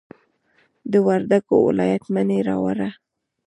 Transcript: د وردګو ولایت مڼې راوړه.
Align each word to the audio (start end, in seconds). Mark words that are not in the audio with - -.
د 0.91 0.93
وردګو 1.07 1.55
ولایت 1.67 2.03
مڼې 2.13 2.39
راوړه. 2.49 2.89